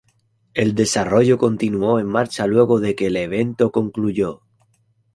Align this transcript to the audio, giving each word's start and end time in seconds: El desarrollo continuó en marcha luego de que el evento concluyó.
El 0.55 0.73
desarrollo 0.73 1.37
continuó 1.37 1.99
en 1.99 2.07
marcha 2.07 2.47
luego 2.47 2.79
de 2.79 2.95
que 2.95 3.05
el 3.05 3.17
evento 3.17 3.71
concluyó. 3.71 4.41